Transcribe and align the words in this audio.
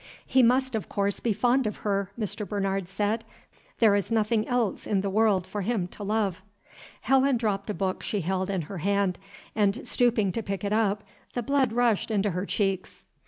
"He 0.25 0.41
must 0.41 0.73
of 0.73 0.89
course 0.89 1.19
be 1.19 1.31
fond 1.31 1.67
of 1.67 1.77
her," 1.85 2.09
Mr. 2.19 2.49
Bernard 2.49 2.87
said; 2.87 3.23
"there 3.77 3.93
is 3.93 4.09
nothing 4.09 4.47
else 4.47 4.87
in 4.87 5.01
the 5.01 5.11
world 5.11 5.45
for 5.45 5.61
him 5.61 5.87
to 5.89 6.01
love." 6.01 6.41
Helen 7.01 7.37
dropped 7.37 7.69
a 7.69 7.75
book 7.75 8.01
she 8.01 8.21
held 8.21 8.49
in 8.49 8.63
her 8.63 8.79
hand, 8.79 9.19
and, 9.53 9.87
stooping 9.87 10.31
to 10.31 10.41
pick 10.41 10.63
it 10.63 10.73
up, 10.73 11.03
the 11.35 11.43
blood 11.43 11.71
rushed 11.71 12.09
into 12.09 12.31
her 12.31 12.47
cheeks. 12.47 13.05